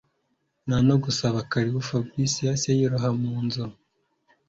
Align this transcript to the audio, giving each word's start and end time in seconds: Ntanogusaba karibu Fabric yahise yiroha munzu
Ntanogusaba 0.65 1.39
karibu 1.51 1.79
Fabric 1.87 2.33
yahise 2.47 2.69
yiroha 2.77 3.09
munzu 3.21 3.63